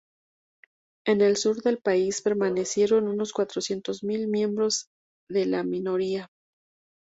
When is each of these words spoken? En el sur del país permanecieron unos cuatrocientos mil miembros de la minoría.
En 1.05 1.21
el 1.21 1.37
sur 1.37 1.61
del 1.61 1.77
país 1.77 2.23
permanecieron 2.23 3.07
unos 3.07 3.33
cuatrocientos 3.33 4.03
mil 4.03 4.27
miembros 4.27 4.87
de 5.29 5.45
la 5.45 5.63
minoría. 5.63 6.27